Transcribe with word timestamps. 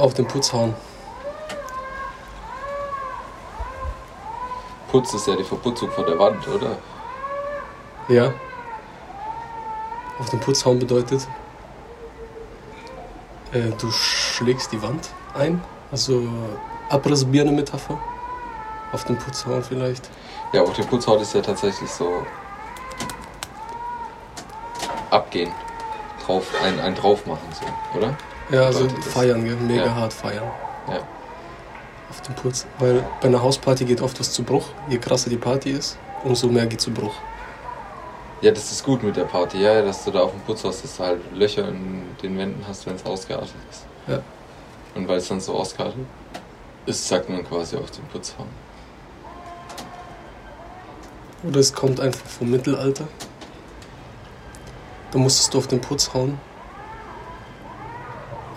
Auf 0.00 0.14
den 0.14 0.26
Putz 0.26 0.50
hauen. 0.54 0.74
Putz 4.90 5.12
ist 5.12 5.26
ja 5.26 5.36
die 5.36 5.44
Verputzung 5.44 5.90
von 5.90 6.06
der 6.06 6.18
Wand, 6.18 6.48
oder? 6.48 6.78
Ja. 8.08 8.32
Auf 10.18 10.30
den 10.30 10.40
Putz 10.40 10.64
hauen 10.64 10.78
bedeutet, 10.78 11.28
äh, 13.52 13.70
du 13.78 13.90
schlägst 13.90 14.72
die 14.72 14.80
Wand 14.80 15.10
ein. 15.34 15.62
Also 15.92 16.22
Abrissbier 16.88 17.42
eine 17.42 17.52
Metapher. 17.52 17.98
Auf 18.92 19.04
den 19.04 19.18
Putz 19.18 19.44
hauen 19.44 19.62
vielleicht. 19.62 20.08
Ja, 20.54 20.62
auf 20.62 20.72
den 20.72 20.86
Putzhaut 20.86 21.20
ist 21.20 21.34
ja 21.34 21.42
tatsächlich 21.42 21.90
so 21.90 22.24
abgehen. 25.10 25.52
Drauf, 26.24 26.46
ein, 26.64 26.80
ein 26.80 26.94
drauf 26.94 27.26
machen, 27.26 27.48
so, 27.52 27.98
oder? 27.98 28.16
Ja, 28.50 28.62
also 28.66 28.88
feiern, 28.88 29.44
gell? 29.44 29.56
mega 29.56 29.86
Ja. 29.86 29.94
hart 29.94 30.12
feiern. 30.12 30.50
Ja. 30.88 30.98
Auf 32.10 32.20
den 32.22 32.34
Putz. 32.34 32.66
Weil 32.78 33.04
bei 33.20 33.28
einer 33.28 33.42
Hausparty 33.42 33.84
geht 33.84 34.00
oft 34.00 34.18
was 34.18 34.32
zu 34.32 34.42
Bruch. 34.42 34.66
Je 34.88 34.98
krasser 34.98 35.30
die 35.30 35.36
Party 35.36 35.70
ist, 35.70 35.96
umso 36.24 36.48
mehr 36.48 36.66
geht 36.66 36.80
zu 36.80 36.90
Bruch. 36.90 37.14
Ja, 38.40 38.50
das 38.50 38.72
ist 38.72 38.82
gut 38.82 39.02
mit 39.02 39.16
der 39.16 39.24
Party, 39.24 39.58
ja, 39.62 39.82
dass 39.82 40.04
du 40.04 40.10
da 40.10 40.20
auf 40.22 40.32
dem 40.32 40.40
Putz 40.40 40.64
hast, 40.64 40.82
dass 40.82 40.96
du 40.96 41.04
halt 41.04 41.20
Löcher 41.34 41.68
in 41.68 42.02
den 42.22 42.38
Wänden 42.38 42.64
hast, 42.66 42.86
wenn 42.86 42.94
es 42.96 43.04
ausgeartet 43.04 43.54
ist. 43.70 43.84
Ja. 44.08 44.22
Und 44.94 45.06
weil 45.06 45.18
es 45.18 45.28
dann 45.28 45.40
so 45.40 45.54
ausgeartet 45.54 45.98
ist, 46.86 47.06
sagt 47.06 47.28
man 47.28 47.46
quasi 47.46 47.76
auf 47.76 47.90
den 47.90 48.04
Putz 48.06 48.34
hauen. 48.38 48.48
Oder 51.42 51.60
es 51.60 51.72
kommt 51.72 52.00
einfach 52.00 52.26
vom 52.26 52.50
Mittelalter. 52.50 53.06
Da 55.10 55.18
musstest 55.18 55.52
du 55.54 55.58
auf 55.58 55.66
den 55.66 55.80
Putz 55.80 56.12
hauen, 56.14 56.38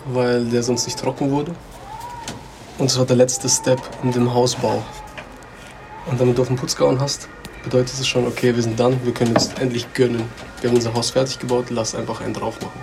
weil 0.06 0.46
der 0.46 0.64
sonst 0.64 0.86
nicht 0.86 1.00
trocken 1.00 1.32
wurde. 1.32 1.54
Und 2.78 2.90
das 2.90 2.98
war 2.98 3.06
der 3.06 3.16
letzte 3.16 3.48
Step 3.50 3.80
in 4.04 4.12
dem 4.12 4.34
Hausbau. 4.34 4.84
Und 6.06 6.20
damit 6.20 6.38
du 6.38 6.42
auf 6.42 6.48
den 6.48 6.58
Putz 6.58 6.76
gehauen 6.76 7.00
hast, 7.00 7.30
bedeutet 7.64 7.94
es 7.94 8.08
schon, 8.08 8.28
okay, 8.28 8.56
wir 8.56 8.62
sind 8.62 8.80
dann, 8.80 9.04
wir 9.06 9.14
können 9.14 9.34
uns 9.34 9.54
endlich 9.60 9.94
gönnen. 9.94 10.24
Wir 10.60 10.70
haben 10.70 10.76
unser 10.76 10.94
Haus 10.94 11.12
fertig 11.12 11.40
gebaut, 11.40 11.68
lass 11.70 11.96
einfach 11.96 12.22
einen 12.22 12.34
drauf 12.34 12.60
machen. 12.62 12.80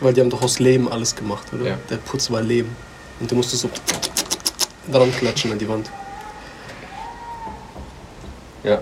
Weil 0.00 0.12
die 0.12 0.20
haben 0.20 0.30
doch 0.30 0.42
aus 0.42 0.58
Lehm 0.58 0.88
alles 0.88 1.16
gemacht, 1.16 1.46
oder? 1.52 1.70
Ja. 1.70 1.78
Der 1.90 1.96
Putz 1.96 2.30
war 2.30 2.42
Lehm. 2.42 2.68
Und 3.18 3.30
du 3.30 3.34
musstest 3.34 3.62
so 3.62 3.70
dran 4.92 5.10
klatschen 5.12 5.52
an 5.52 5.58
die 5.58 5.68
Wand. 5.68 5.90
Ja. 8.62 8.80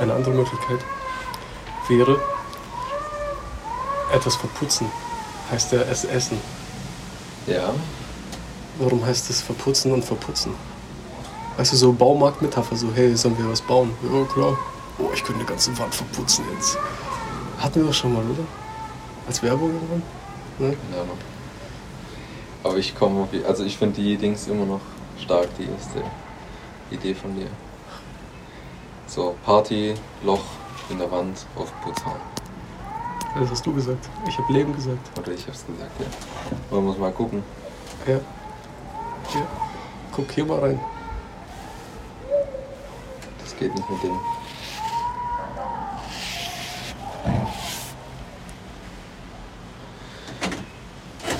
Eine 0.00 0.14
andere 0.14 0.32
Möglichkeit 0.32 0.80
wäre 1.88 2.18
etwas 4.12 4.34
verputzen. 4.36 4.86
Heißt 5.50 5.72
ja 5.72 5.80
es 5.82 6.04
essen. 6.04 6.38
Ja. 7.46 7.74
Warum 8.78 9.04
heißt 9.04 9.28
es 9.28 9.42
verputzen 9.42 9.92
und 9.92 10.04
verputzen? 10.04 10.54
Weißt 11.58 11.72
du, 11.72 11.76
so 11.76 11.92
Baumarktmetapher, 11.92 12.76
so 12.76 12.88
hey, 12.94 13.14
sollen 13.14 13.36
wir 13.36 13.50
was 13.50 13.60
bauen? 13.60 13.90
Ja, 14.02 14.24
klar. 14.24 14.56
Oh, 14.98 15.10
ich 15.12 15.22
könnte 15.22 15.40
eine 15.40 15.48
ganze 15.48 15.76
Wand 15.78 15.94
verputzen 15.94 16.44
jetzt. 16.54 16.78
Hatten 17.58 17.80
wir 17.80 17.88
doch 17.88 17.94
schon 17.94 18.14
mal, 18.14 18.22
oder? 18.22 18.44
Als 19.26 19.42
Werbung 19.42 19.74
irgendwann? 19.74 20.02
Ne? 20.58 20.76
Keine 20.88 21.02
Ahnung. 21.02 21.18
Aber 22.64 22.76
ich 22.76 22.94
komme, 22.94 23.28
also 23.46 23.64
ich 23.64 23.76
finde 23.76 24.00
die 24.00 24.16
Dings 24.16 24.46
immer 24.46 24.64
noch 24.64 24.80
stark, 25.22 25.48
die 25.58 25.64
erste 25.64 26.02
Idee 26.90 27.14
von 27.14 27.34
dir. 27.34 27.48
So, 29.10 29.34
Party, 29.44 29.94
Loch 30.22 30.38
in 30.88 31.00
der 31.00 31.10
Wand, 31.10 31.44
auf 31.56 31.68
den 31.68 31.80
Putz 31.80 32.04
hauen. 32.04 32.20
Das 33.40 33.50
hast 33.50 33.66
du 33.66 33.74
gesagt. 33.74 34.08
Ich 34.28 34.38
habe 34.38 34.52
Leben 34.52 34.72
gesagt. 34.72 35.18
Oder 35.18 35.32
ich 35.32 35.44
hab's 35.48 35.66
gesagt, 35.66 35.90
ja. 35.98 36.06
Man 36.70 36.84
muss 36.84 36.96
mal 36.96 37.10
gucken. 37.10 37.42
Ja. 38.06 38.20
Hier. 39.32 39.46
Guck 40.12 40.30
hier 40.30 40.44
mal 40.44 40.60
rein. 40.60 40.80
Das 43.42 43.56
geht 43.58 43.74
nicht 43.74 43.90
mit 43.90 44.00
dem. 44.04 44.16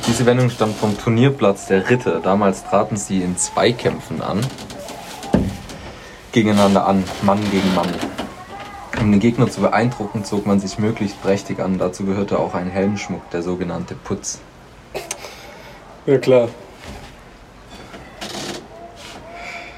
Diese 0.09 0.26
Wendung 0.26 0.50
stammt 0.50 0.76
vom 0.76 0.98
Turnierplatz 0.98 1.66
der 1.66 1.88
Ritter. 1.88 2.19
Damals 2.19 2.64
traten 2.64 2.97
sie 2.97 3.22
in 3.22 3.36
Zweikämpfen 3.36 4.22
an. 4.22 4.44
Gegeneinander 6.32 6.86
an, 6.86 7.02
Mann 7.22 7.41
gegen 7.50 7.74
Mann. 7.74 7.88
Um 9.00 9.10
den 9.10 9.20
Gegner 9.20 9.50
zu 9.50 9.62
beeindrucken, 9.62 10.24
zog 10.24 10.46
man 10.46 10.60
sich 10.60 10.78
möglichst 10.78 11.20
prächtig 11.22 11.58
an. 11.58 11.78
Dazu 11.78 12.04
gehörte 12.04 12.38
auch 12.38 12.54
ein 12.54 12.70
Helmschmuck, 12.70 13.28
der 13.30 13.42
sogenannte 13.42 13.94
Putz. 13.94 14.41
Ja, 16.06 16.18
klar. 16.18 16.48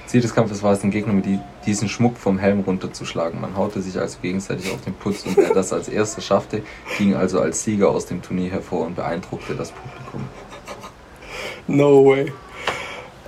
Ziel 0.06 0.20
des 0.20 0.34
Kampfes 0.34 0.62
war 0.62 0.74
es, 0.74 0.80
den 0.80 0.90
Gegner 0.90 1.14
mit 1.14 1.24
die, 1.24 1.38
diesen 1.64 1.88
Schmuck 1.88 2.18
vom 2.18 2.38
Helm 2.38 2.60
runterzuschlagen. 2.60 3.40
Man 3.40 3.56
haute 3.56 3.80
sich 3.80 3.98
also 3.98 4.18
gegenseitig 4.20 4.70
auf 4.70 4.82
den 4.82 4.92
Putz 4.92 5.24
und 5.24 5.38
wer 5.38 5.54
das 5.54 5.72
als 5.72 5.88
erster 5.88 6.20
schaffte, 6.20 6.62
ging 6.98 7.14
also 7.14 7.40
als 7.40 7.64
Sieger 7.64 7.88
aus 7.88 8.04
dem 8.04 8.20
Turnier 8.20 8.50
hervor 8.50 8.84
und 8.84 8.96
beeindruckte 8.96 9.54
das 9.54 9.70
Publikum. 9.70 10.28
No 11.66 12.04
way. 12.04 12.30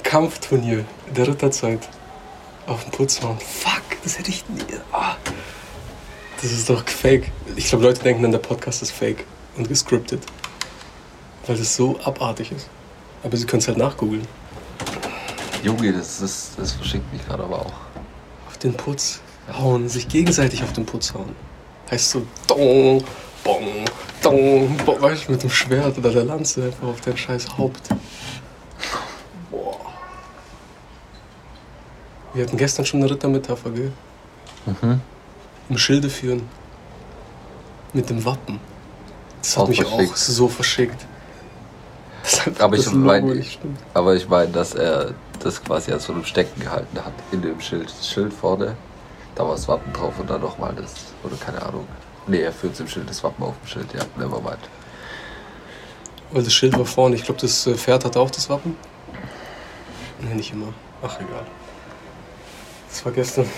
Kampfturnier 0.02 0.84
der 1.16 1.28
Ritterzeit. 1.28 1.88
Auf 2.66 2.82
dem 2.84 2.92
Putzhorn. 2.92 3.38
Fuck, 3.38 3.82
das 4.02 4.19
hätte 4.19 4.30
ich 4.30 4.48
nie. 4.48 4.62
Ah. 4.92 5.16
Das 6.41 6.50
ist 6.50 6.69
doch 6.69 6.86
fake. 6.88 7.30
Ich 7.56 7.69
glaube, 7.69 7.84
Leute 7.84 8.02
denken 8.02 8.22
dann, 8.22 8.32
der 8.32 8.38
Podcast 8.38 8.82
ist 8.82 8.91
fake 8.91 9.25
und 9.56 9.69
gescriptet. 9.69 10.22
Weil 11.47 11.56
das 11.56 11.76
so 11.76 11.98
abartig 12.04 12.53
ist. 12.53 12.69
Aber 13.22 13.36
sie 13.36 13.47
können 13.47 13.60
es 13.60 13.69
halt 13.69 13.78
nachgoogeln. 13.78 14.26
Junge, 15.62 15.92
das, 15.92 16.20
ist, 16.20 16.53
das 16.58 16.72
verschickt 16.72 17.10
mich 17.12 17.26
gerade 17.26 17.44
aber 17.44 17.60
auch. 17.60 17.72
Auf 18.47 18.58
den 18.58 18.74
Putz 18.74 19.20
hauen, 19.58 19.88
sich 19.88 20.08
gegenseitig 20.08 20.62
auf 20.62 20.72
den 20.72 20.86
Putz 20.86 21.12
hauen. 21.14 21.34
Heißt 21.91 22.10
so, 22.10 22.26
dong, 22.47 23.04
bong, 23.42 23.84
dong, 24.22 24.76
bong, 24.84 25.00
weißt 25.00 25.28
du, 25.28 25.32
mit 25.32 25.42
dem 25.42 25.50
Schwert 25.50 25.98
oder 25.98 26.10
der 26.10 26.24
Lanze 26.24 26.64
einfach 26.64 26.88
auf 26.88 27.00
dein 27.03 27.16
scheiß 27.16 27.58
Haupt. 27.58 27.88
Wir 32.34 32.45
hatten 32.45 32.56
gestern 32.56 32.84
schon 32.84 33.00
eine 33.00 33.11
Rittermetapher, 33.11 33.71
gell? 33.71 33.93
Mhm. 34.67 35.00
Im 35.69 35.78
Schilde 35.78 36.11
führen. 36.11 36.49
Mit 37.93 38.11
dem 38.11 38.25
Wappen. 38.25 38.59
Das 39.41 39.56
hat 39.56 39.65
Auch 39.65 39.69
mich 39.69 39.81
verschickt. 39.81 40.12
auch 40.12 40.17
so 40.17 40.49
verschickt. 40.49 41.06
Aber 42.59 42.77
ich 42.77 42.91
nicht 42.91 43.53
stimmt. 43.53 43.78
aber 43.93 44.15
ich 44.17 44.28
meine, 44.28 44.50
dass 44.50 44.75
er 44.75 45.12
das 45.41 45.62
quasi 45.62 45.93
als 45.93 46.06
von 46.06 46.15
einem 46.17 46.25
Stecken 46.25 46.59
gehalten 46.61 46.99
hat 47.05 47.12
in 47.33 47.43
dem 47.43 47.61
Schild. 47.61 47.87
Das 47.87 48.11
Schild 48.11 48.33
vorne, 48.33 48.77
da 49.34 49.45
war 49.45 49.53
das 49.53 49.69
Wappen 49.69 49.93
drauf 49.93 50.15
und 50.19 50.31
dann 50.31 50.41
nochmal 50.41 50.75
das, 50.75 50.95
oder 51.22 51.37
keine 51.37 51.61
Ahnung. 51.62 51.87
Nee, 52.27 52.41
er 52.41 52.53
führt 52.53 52.81
im 52.81 52.89
Schild 52.89 53.11
das 53.11 53.22
Wappen 53.22 53.45
auf 53.45 53.55
dem 53.62 53.69
Schild, 53.69 53.93
ja, 53.93 54.01
never 54.16 54.41
mind. 54.41 54.59
Weil 56.33 56.43
das 56.43 56.55
Schild 56.55 56.77
war 56.78 56.87
vorne. 56.87 57.15
Ich 57.16 57.25
glaube, 57.25 57.41
das 57.41 57.66
äh, 57.66 57.75
Pferd 57.75 58.06
hatte 58.06 58.19
auch 58.19 58.31
das 58.31 58.49
Wappen. 58.49 58.77
Nee, 60.21 60.34
nicht 60.34 60.53
immer. 60.53 60.72
Ach, 61.03 61.16
egal. 61.21 61.45
Das 62.94 63.05
war 63.05 63.10
gestern. 63.10 63.50